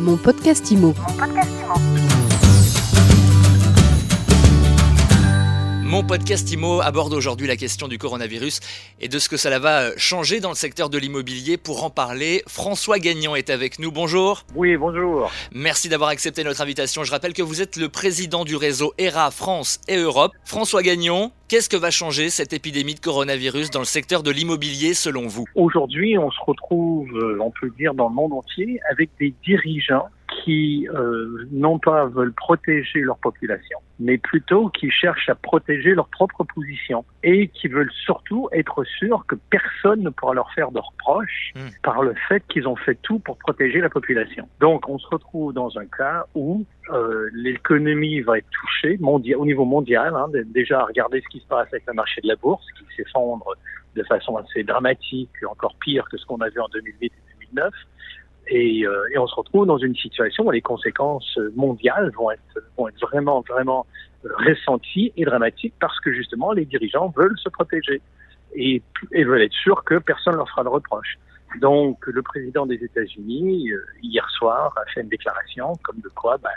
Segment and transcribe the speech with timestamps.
[0.00, 0.94] Mon podcast IMO.
[6.00, 8.60] IMO aborde aujourd'hui la question du coronavirus
[9.00, 11.56] et de ce que cela va euh, changer dans le secteur de l'immobilier.
[11.58, 13.92] Pour en parler, François Gagnon est avec nous.
[13.92, 14.44] Bonjour.
[14.54, 15.30] Oui, bonjour.
[15.52, 17.04] Merci d'avoir accepté notre invitation.
[17.04, 20.32] Je rappelle que vous êtes le président du réseau ERA France et Europe.
[20.44, 24.94] François Gagnon, qu'est-ce que va changer cette épidémie de coronavirus dans le secteur de l'immobilier
[24.94, 25.44] selon vous?
[25.54, 30.08] Aujourd'hui, on se retrouve, euh, on peut dire, dans le monde entier avec des dirigeants
[30.44, 36.08] qui euh, non pas veulent protéger leur population, mais plutôt qui cherchent à protéger leur
[36.08, 40.78] propre position et qui veulent surtout être sûrs que personne ne pourra leur faire de
[40.78, 41.68] reproches Hmm.
[41.82, 44.48] par le fait qu'ils ont fait tout pour protéger la population.
[44.60, 49.44] Donc on se retrouve dans un cas où euh, l'économie va être touchée mondia- au
[49.44, 50.14] niveau mondial.
[50.14, 53.44] Hein, déjà, regardez ce qui se passe avec le marché de la bourse qui s'effondre
[53.96, 57.12] de façon assez dramatique, encore pire que ce qu'on a vu en 2008 et
[57.52, 57.74] 2009.
[58.50, 62.58] Et, euh, et on se retrouve dans une situation où les conséquences mondiales vont être,
[62.76, 63.86] vont être vraiment, vraiment
[64.24, 68.02] ressenties et dramatiques parce que justement les dirigeants veulent se protéger
[68.54, 71.18] et, veulent être sûrs que personne ne leur fera de reproche.
[71.60, 76.36] Donc le président des États-Unis, euh, hier soir, a fait une déclaration comme de quoi
[76.38, 76.50] ben,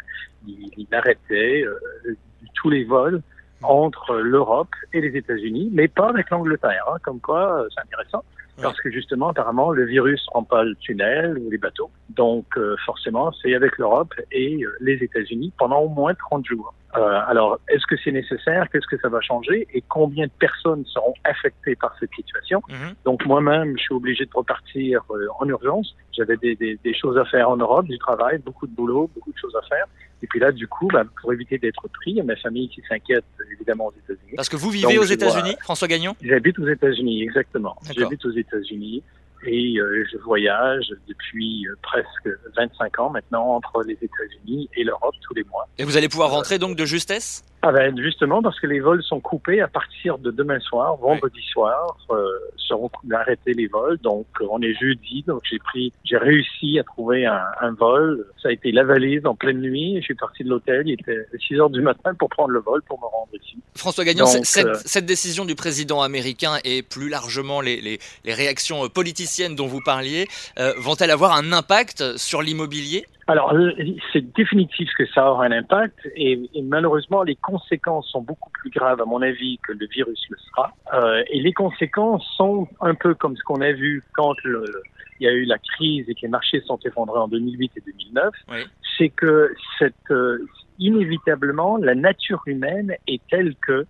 [0.47, 2.15] il, il arrêtait euh,
[2.55, 3.21] tous les vols
[3.63, 6.85] entre l'Europe et les États-Unis, mais pas avec l'Angleterre.
[6.91, 8.23] hein, comme quoi, euh, c'est intéressant.
[8.61, 11.89] Parce que justement, apparemment, le virus prend pas le tunnel ou les bateaux.
[12.09, 16.73] Donc, euh, forcément, c'est avec l'Europe et euh, les États-Unis pendant au moins 30 jours.
[16.95, 18.67] Euh, alors, est-ce que c'est nécessaire?
[18.71, 19.67] Qu'est-ce que ça va changer?
[19.73, 22.61] Et combien de personnes seront affectées par cette situation?
[22.69, 22.93] Mhm.
[23.05, 25.95] Donc, moi-même, je suis obligé de repartir euh, en urgence.
[26.11, 29.31] J'avais des, des, des choses à faire en Europe, du travail, beaucoup de boulot, beaucoup
[29.31, 29.85] de choses à faire.
[30.23, 32.69] Et puis là, du coup, bah, pour éviter d'être pris, il y a ma famille
[32.69, 34.33] qui s'inquiète, évidemment, aux États-Unis.
[34.37, 36.15] Parce que vous vivez Donc, aux États-Unis, François Gagnon?
[36.21, 37.75] J'habite aux États-Unis, exactement.
[37.93, 39.03] J'habite aux États-Unis
[39.45, 45.15] et euh, je voyage depuis euh, presque 25 ans maintenant entre les États-Unis et l'Europe
[45.21, 45.67] tous les mois.
[45.77, 47.43] Et vous allez pouvoir rentrer donc de justesse?
[47.65, 51.39] Ah ben justement parce que les vols sont coupés à partir de demain soir, vendredi
[51.53, 52.25] soir euh,
[52.57, 53.97] seront arrêtés les vols.
[53.99, 58.25] Donc on est jeudi, donc j'ai pris, j'ai réussi à trouver un, un vol.
[58.41, 59.95] Ça a été la valise en pleine nuit.
[59.99, 62.81] Je suis parti de l'hôtel, il était 6 heures du matin pour prendre le vol
[62.81, 63.55] pour me rendre ici.
[63.77, 67.99] François Gagnon, Donc, cette, euh, cette décision du président américain et plus largement les, les-
[68.25, 70.27] les réactions politiciennes dont vous parliez
[70.59, 73.05] euh, vont-elles avoir un impact sur l'immobilier?
[73.27, 73.71] Alors, euh,
[74.11, 78.69] c'est définitif que ça aura un impact et, et malheureusement, les conséquences sont beaucoup plus
[78.69, 80.73] graves, à mon avis, que le virus le sera.
[80.93, 84.65] Euh, et les conséquences sont un peu comme ce qu'on a vu quand le,
[85.19, 87.81] il y a eu la crise et que les marchés sont effondrés en 2008 et
[87.85, 88.33] 2009.
[88.51, 88.57] Oui.
[88.97, 90.45] C'est que cette, euh,
[90.79, 93.85] inévitablement, la nature humaine est telle que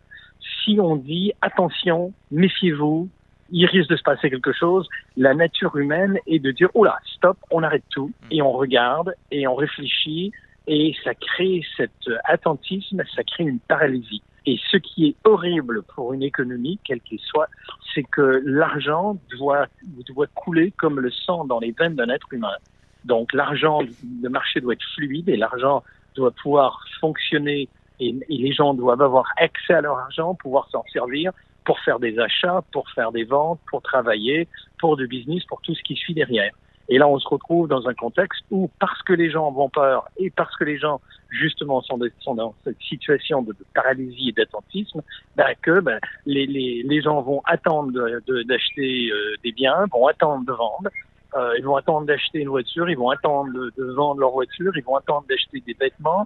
[0.63, 3.09] si on dit attention, méfiez-vous,
[3.53, 6.97] il risque de se passer quelque chose, la nature humaine est de dire oh là,
[7.05, 10.31] stop, on arrête tout et on regarde et on réfléchit
[10.65, 11.91] et ça crée cet
[12.23, 14.23] attentisme, ça crée une paralysie.
[14.45, 17.47] Et ce qui est horrible pour une économie, quelle qu'elle soit,
[17.93, 19.67] c'est que l'argent doit,
[20.07, 22.55] doit couler comme le sang dans les veines d'un être humain.
[23.05, 25.83] Donc l'argent, le marché doit être fluide et l'argent
[26.15, 30.83] doit pouvoir fonctionner et, et les gens doivent avoir accès à leur argent, pouvoir s'en
[30.91, 31.31] servir
[31.65, 34.47] pour faire des achats, pour faire des ventes, pour travailler,
[34.79, 36.51] pour du business, pour tout ce qui suit derrière.
[36.89, 40.05] Et là, on se retrouve dans un contexte où, parce que les gens ont peur
[40.17, 41.97] et parce que les gens, justement, sont,
[42.35, 45.01] dans cette situation de, paralysie et d'attentisme,
[45.35, 47.91] ben, que ben, les, gens vont attendre
[48.43, 50.89] d'acheter euh, des biens, vont attendre de vendre,
[51.35, 54.83] euh, ils vont attendre d'acheter une voiture, ils vont attendre de, vendre leur voiture, ils
[54.83, 56.25] vont attendre d'acheter des vêtements,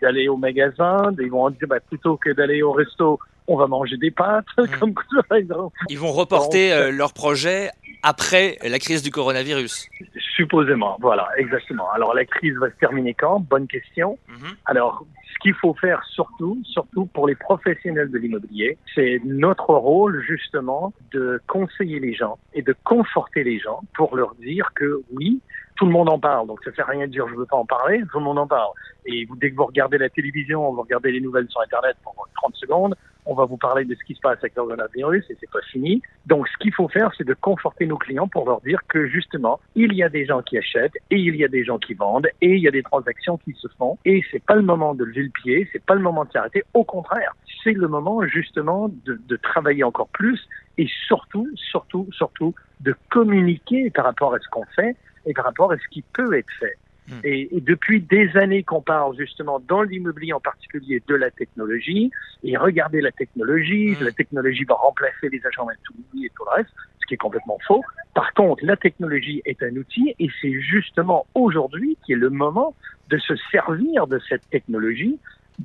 [0.00, 3.96] d'aller au magasin, ils vont dire ben, plutôt que d'aller au resto, on va manger
[3.96, 4.46] des pâtes,
[4.78, 5.76] comme ça, par exemple.
[5.88, 7.70] Ils vont reporter Donc, euh, leur projet
[8.02, 9.88] après la crise du coronavirus.
[10.36, 11.90] Supposément, voilà, exactement.
[11.90, 13.40] Alors la crise va se terminer quand?
[13.40, 14.18] Bonne question.
[14.28, 14.54] Mhm.
[14.66, 20.22] Alors, ce qu'il faut faire surtout, surtout pour les professionnels de l'immobilier, c'est notre rôle
[20.26, 25.40] justement de conseiller les gens et de conforter les gens pour leur dire que oui,
[25.78, 26.46] tout le monde en parle.
[26.46, 28.46] Donc ça fait rien de dire je veux pas en parler, tout le monde en
[28.46, 28.72] parle.
[29.06, 32.24] Et vous, dès que vous regardez la télévision, vous regardez les nouvelles sur Internet pendant
[32.42, 32.94] 30 secondes,
[33.24, 35.60] on va vous parler de ce qui se passe avec le coronavirus et c'est pas
[35.70, 36.02] fini.
[36.26, 39.60] Donc, ce qu'il faut faire, c'est de conforter nos clients pour leur dire que justement,
[39.74, 42.28] il y a des gens qui achètent et il y a des gens qui vendent
[42.40, 45.04] et il y a des transactions qui se font et c'est pas le moment de
[45.04, 46.64] lever le pied, c'est pas le moment de s'arrêter.
[46.74, 50.40] Au contraire, c'est le moment justement de, de travailler encore plus
[50.78, 55.72] et surtout, surtout, surtout de communiquer par rapport à ce qu'on fait et par rapport
[55.72, 56.76] à ce qui peut être fait.
[57.08, 57.20] Hmm.
[57.24, 62.10] Et, depuis des années qu'on parle justement dans l'immobilier en particulier de la technologie,
[62.44, 64.04] et regardez la technologie, hmm.
[64.04, 66.70] la technologie va remplacer les agents immobiliers et tout le reste,
[67.00, 67.82] ce qui est complètement faux.
[68.14, 72.74] Par contre, la technologie est un outil et c'est justement aujourd'hui qui est le moment
[73.08, 75.18] de se servir de cette technologie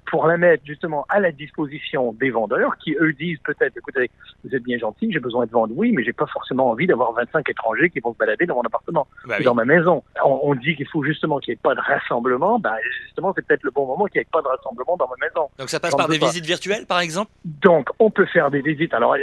[0.05, 4.09] pour la mettre justement à la disposition des vendeurs qui eux disent peut-être écoutez
[4.43, 5.73] vous êtes bien gentil j'ai besoin de vendre.
[5.75, 8.61] Oui mais j'ai pas forcément envie d'avoir 25 étrangers qui vont se balader dans mon
[8.61, 10.03] appartement bah dans ma maison.
[10.23, 12.59] On, dit qu'il faut justement qu'il n'y ait pas de rassemblement.
[12.59, 12.75] Bah
[13.05, 15.49] justement c'est peut-être le bon moment qu'il n'y ait pas de rassemblement dans ma maison.
[15.57, 17.31] Donc ça passe par des visites virtuelles par exemple?
[17.45, 18.93] Donc on peut faire des visites.
[18.93, 19.15] Alors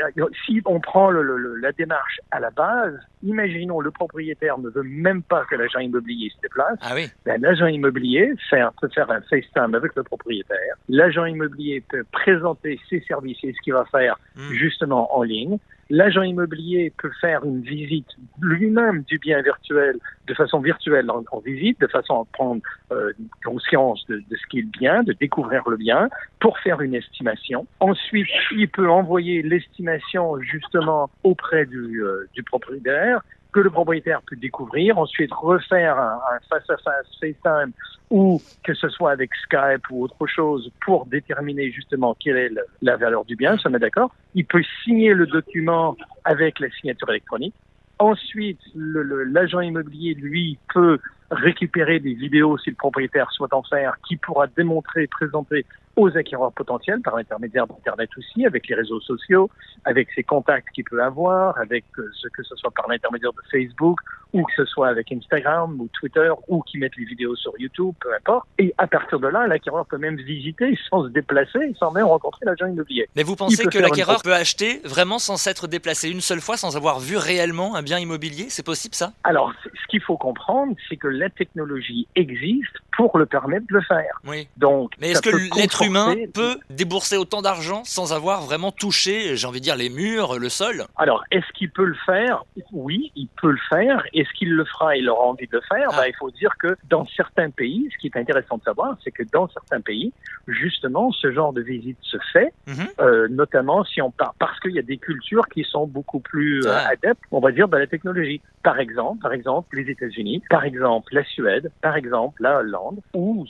[0.47, 5.23] si on prend le, la démarche à la base imaginons le propriétaire ne veut même
[5.23, 6.79] pas que l'agent immobilier se déplace.
[6.83, 7.11] Ah oui.
[7.25, 8.33] ben, l'agent immobilier
[8.81, 13.61] peut faire un FaceTime avec le propriétaire L'agent immobilier peut présenter ses services et ce
[13.63, 14.53] qu'il va faire hmm.
[14.53, 15.59] justement en ligne.
[15.91, 18.07] L'agent immobilier peut faire une visite
[18.41, 19.97] lui-même du bien virtuel
[20.29, 22.63] de façon virtuelle en, visite, de façon à prendre
[22.93, 23.13] euh,
[23.45, 26.09] conscience de, ce qu'est le bien, de découvrir le bien,
[26.39, 27.67] pour faire une estimation.
[27.81, 33.23] Ensuite, il peut envoyer l'estimation justement auprès du, euh, du propriétaire
[33.53, 37.73] que le propriétaire peut découvrir, ensuite refaire un, face-à-face FaceTime
[38.11, 42.51] ou que ce soit avec Skype ou autre chose pour déterminer justement quelle est
[42.83, 44.13] la valeur du bien, ça met d'accord.
[44.35, 47.55] Il peut signer le document avec la signature électronique.
[47.99, 50.99] Ensuite, l'agent immobilier, lui, peut
[51.31, 55.65] récupérer des vidéos si le propriétaire souhaite en faire, qui pourra démontrer, présenter
[56.01, 59.51] aux acquéreurs potentiels par l'intermédiaire d'Internet aussi, avec les réseaux sociaux,
[59.85, 63.43] avec ses contacts qu'il peut avoir, avec euh, ce que ce soit par l'intermédiaire de
[63.51, 63.99] Facebook
[64.33, 67.95] ou que ce soit avec Instagram ou Twitter ou qui mettent les vidéos sur YouTube,
[68.01, 68.47] peu importe.
[68.59, 72.45] Et à partir de là, l'acquéreur peut même visiter sans se déplacer, sans même rencontrer
[72.47, 73.09] l'agent immobilier.
[73.17, 76.77] Mais vous pensez que l'acquéreur peut acheter vraiment sans s'être déplacé une seule fois, sans
[76.77, 78.47] avoir vu réellement un bien immobilier?
[78.49, 79.13] C'est possible ça?
[79.25, 83.83] Alors, ce qu'il faut comprendre, c'est que la technologie existe pour le permettre de le
[83.83, 84.21] faire.
[84.27, 84.49] Oui.
[84.57, 89.47] Donc, mais est-ce que l'être humain peut débourser autant d'argent sans avoir vraiment touché, j'ai
[89.47, 90.85] envie de dire, les murs, le sol?
[90.97, 92.45] Alors, est-ce qu'il peut le faire?
[92.73, 94.03] Oui, il peut le faire.
[94.21, 95.89] Est-ce qu'il le fera et il aura envie de le faire?
[95.93, 95.97] Ah.
[95.97, 99.11] ben, Il faut dire que dans certains pays, ce qui est intéressant de savoir, c'est
[99.11, 100.13] que dans certains pays,
[100.47, 102.75] justement, ce genre de visite se fait, mhm.
[103.01, 106.67] euh, notamment si on part, parce qu'il y a des cultures qui sont beaucoup plus
[106.67, 106.91] euh, ah.
[106.91, 108.43] adeptes, on va dire, de la technologie.
[108.63, 113.47] Par exemple, par exemple, les États-Unis, par exemple, la Suède, par exemple, la Hollande, où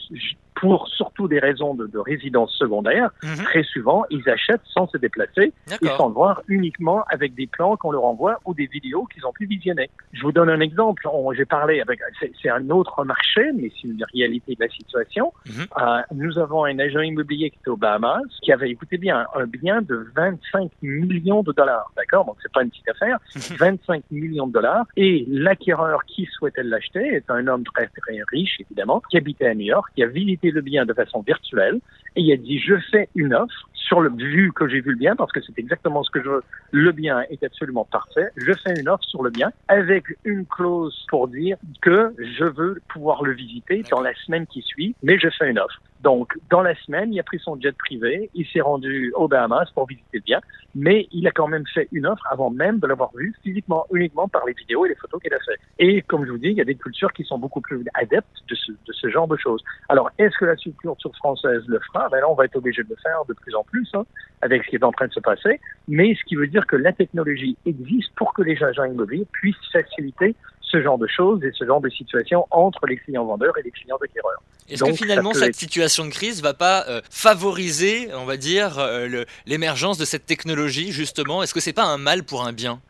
[0.61, 3.43] pour surtout des raisons de, de résidence secondaire, mhm.
[3.43, 7.75] très souvent, ils achètent sans se déplacer et sans le voir uniquement avec des plans
[7.77, 9.89] qu'on leur envoie ou des vidéos qu'ils ont pu visionner.
[10.13, 11.07] Je vous donne un exemple.
[11.35, 11.99] J'ai parlé avec,
[12.41, 15.33] c'est un autre marché, mais c'est une réalité de la situation.
[15.47, 15.65] Mhm.
[15.81, 19.47] Euh, nous avons un agent immobilier qui était aux Bahamas, qui avait, écoutez bien, un
[19.47, 21.91] bien de 25 millions de dollars.
[21.97, 22.25] D'accord?
[22.25, 23.17] Donc, c'est pas une petite affaire.
[23.57, 24.19] 25 mhm.
[24.19, 24.85] millions de dollars.
[24.95, 29.55] Et l'acquéreur qui souhaitait l'acheter est un homme très, très riche, évidemment, qui habitait à
[29.55, 31.79] New York, qui a visité le bien de façon virtuelle
[32.15, 34.97] et il a dit je fais une offre sur le vu que j'ai vu le
[34.97, 36.43] bien parce que c'est exactement ce que je veux.
[36.71, 38.29] Le bien est absolument parfait.
[38.37, 42.81] Je fais une offre sur le bien avec une clause pour dire que je veux
[42.87, 45.81] pouvoir le visiter dans la semaine qui suit, mais je fais une offre.
[46.03, 49.69] Donc, dans la semaine, il a pris son jet privé, il s'est rendu aux Bahamas
[49.73, 50.41] pour visiter le bien,
[50.73, 54.27] mais il a quand même fait une offre avant même de l'avoir vu physiquement, uniquement
[54.27, 55.59] par les vidéos et les photos qu'il a fait.
[55.77, 58.27] Et comme je vous dis, il y a des cultures qui sont beaucoup plus adeptes
[58.49, 59.63] de ce, de ce genre de choses.
[59.89, 62.09] Alors, est-ce que la culture française le fera?
[62.09, 64.05] Ben là, on va être obligé de le faire de plus en plus, hein,
[64.41, 65.59] avec ce qui est en train de se passer.
[65.87, 69.55] Mais ce qui veut dire que la technologie existe pour que les agents immobiliers puissent
[69.71, 70.35] faciliter
[70.71, 73.71] ce genre de choses et ce genre de situations entre les clients vendeurs et les
[73.71, 74.41] clients acquéreurs.
[74.69, 79.23] Est-ce que finalement cette situation de crise va pas euh, favoriser, on va dire, euh,
[79.45, 82.81] l'émergence de cette technologie justement Est-ce que c'est pas un mal pour un bien?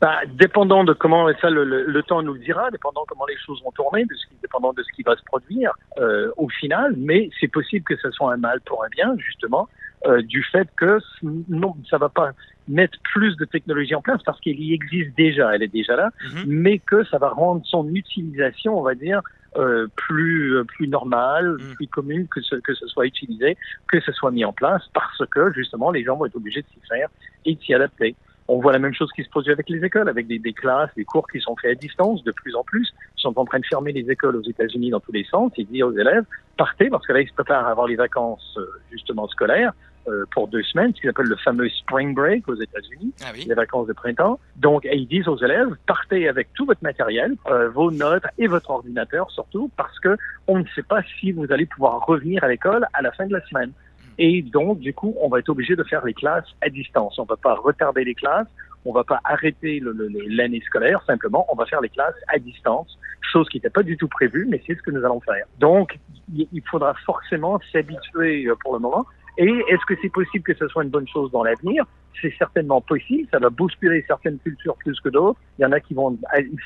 [0.00, 3.36] Bah, dépendant de comment, et ça le, le, temps nous le dira, dépendant comment les
[3.44, 6.48] choses vont tourner, de ce qui, dépendant de ce qui va se produire euh, au
[6.48, 9.68] final, mais c'est possible que ce soit un mal pour un bien, justement,
[10.06, 11.00] euh, du fait que
[11.48, 12.30] non, ça va pas
[12.68, 16.10] mettre plus de technologie en place parce qu'elle y existe déjà, elle est déjà là,
[16.22, 16.44] mhm.
[16.46, 19.20] mais que ça va rendre son utilisation, on va dire,
[19.56, 21.74] euh, plus euh, plus normale, mhm.
[21.74, 23.56] plus commune que ce, que ce soit utilisé,
[23.90, 26.66] que ce soit mis en place parce que justement les gens vont être obligés de
[26.66, 27.08] s'y faire
[27.44, 28.14] et de s'y adapter.
[28.50, 30.90] On voit la même chose qui se produit avec les écoles, avec des, des, classes,
[30.96, 32.94] des cours qui sont faits à distance de plus en plus.
[33.18, 35.52] Ils sont en train de fermer les écoles aux États-Unis dans tous les sens.
[35.58, 36.24] Ils disent aux élèves,
[36.56, 39.74] partez, parce que là, ils se préparent à avoir les vacances euh, justement scolaires
[40.08, 43.54] euh, pour deux semaines, ce qu'ils appellent le fameux spring break aux États-Unis, ah les
[43.54, 44.38] vacances de printemps.
[44.56, 48.70] Donc, ils disent aux élèves, partez avec tout votre matériel, euh, vos notes et votre
[48.70, 52.86] ordinateur surtout, parce que on ne sait pas si vous allez pouvoir revenir à l'école
[52.92, 53.72] à la fin de la semaine.
[54.18, 57.18] Et donc, du coup, on va être obligé de faire les classes à distance.
[57.18, 58.48] On ne va pas retarder les classes
[58.84, 59.82] on va pas arrêter
[60.28, 63.96] l'année scolaire, simplement, on va faire les classes à distance, chose qui n'était pas du
[63.96, 65.44] tout prévue, mais c'est ce que nous allons faire.
[65.58, 65.98] Donc,
[66.34, 69.04] il faudra forcément s'habituer euh, pour le moment.
[69.38, 71.84] Et est-ce que c'est possible que ce soit une bonne chose dans l'avenir?
[72.20, 73.28] C'est certainement possible.
[73.30, 75.38] Ça va bousculer certaines cultures plus que d'autres.
[75.58, 76.18] Il y en a qui vont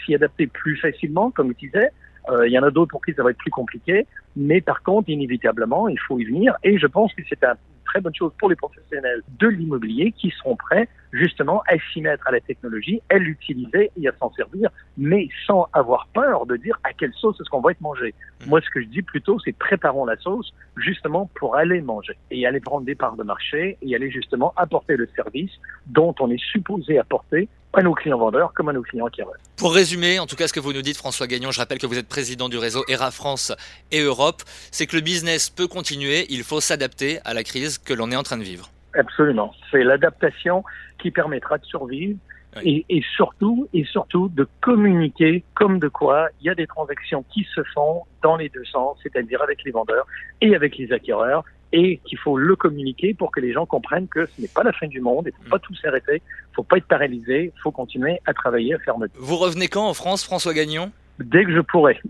[0.04, 1.90] s'y adapter plus facilement, comme je disais.
[2.30, 4.06] Euh, il y en a d'autres pour qui ça va être plus compliqué.
[4.36, 6.56] Mais par contre, inévitablement, il faut y venir.
[6.64, 7.56] Et je pense que c'est une
[7.92, 12.26] très bonne chose pour les professionnels de l'immobilier qui seront prêts justement à s'y mettre
[12.26, 16.78] à la technologie, à l'utiliser et à s'en servir, mais sans avoir peur de dire
[16.84, 18.14] à quelle sauce est-ce qu'on va être mangé.
[18.40, 18.48] Mmh.
[18.48, 22.46] Moi, ce que je dis plutôt, c'est préparons la sauce justement pour aller manger et
[22.46, 25.52] aller prendre des parts de marché et aller justement apporter le service
[25.86, 29.36] dont on est supposé apporter à nos clients vendeurs comme à nos clients acquéreurs.
[29.56, 31.86] Pour résumer, en tout cas, ce que vous nous dites, François Gagnon, je rappelle que
[31.86, 33.52] vous êtes président du réseau ERA France
[33.90, 37.94] et Europe, c'est que le business peut continuer, il faut s'adapter à la crise que
[37.94, 38.70] l'on est en train de vivre.
[38.94, 39.54] Absolument.
[39.70, 40.64] C'est l'adaptation
[40.98, 42.18] qui permettra de survivre
[42.62, 47.24] et, et, surtout, et surtout de communiquer comme de quoi il y a des transactions
[47.32, 50.06] qui se font dans les deux sens, c'est-à-dire avec les vendeurs
[50.42, 54.26] et avec les acquéreurs, et qu'il faut le communiquer pour que les gens comprennent que
[54.26, 56.54] ce n'est pas la fin du monde, il ne faut pas tout s'arrêter, il ne
[56.54, 59.14] faut pas être paralysé, il faut continuer à travailler, à faire notre...
[59.16, 60.92] Vous revenez quand en France, François Gagnon?
[61.18, 62.00] Dès que je pourrai.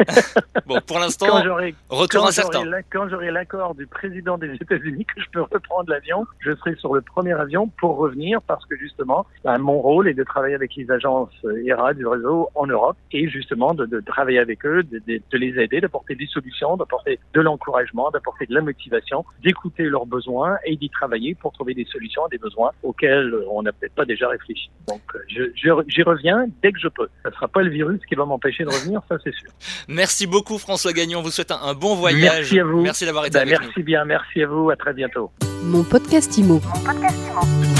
[0.66, 1.42] bon, pour l'instant,
[1.88, 2.62] retour incertain.
[2.90, 6.94] Quand j'aurai l'accord du président des États-Unis que je peux reprendre l'avion, je serai sur
[6.94, 10.74] le premier avion pour revenir parce que justement, ben, mon rôle est de travailler avec
[10.74, 11.30] les agences
[11.64, 15.38] ERA du réseau en Europe et justement de, de travailler avec eux, de, de, de
[15.38, 20.56] les aider, d'apporter des solutions, d'apporter de l'encouragement, d'apporter de la motivation, d'écouter leurs besoins
[20.64, 24.04] et d'y travailler pour trouver des solutions à des besoins auxquels on n'a peut-être pas
[24.04, 24.70] déjà réfléchi.
[24.88, 27.08] Donc, j'y je, reviens dès que je peux.
[27.24, 29.50] Ce ne sera pas le virus qui va m'empêcher de revenir, ça c'est sûr.
[29.88, 32.52] Merci beaucoup François Gagnon, vous souhaite un, bon voyage.
[32.52, 32.80] Merci à vous.
[32.80, 33.68] Merci d'avoir été ben, avec merci nous.
[33.68, 35.30] Merci bien, merci à vous, à très bientôt.
[35.62, 37.79] Mon podcast Mon podcast Imo.